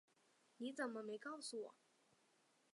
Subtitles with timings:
[0.57, 1.75] 你怎么没告诉我